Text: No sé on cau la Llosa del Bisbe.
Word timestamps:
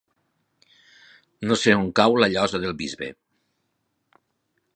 No 1.51 1.59
sé 1.65 1.75
on 1.81 1.91
cau 2.01 2.17
la 2.23 2.31
Llosa 2.33 2.63
del 2.65 2.75
Bisbe. 2.81 3.11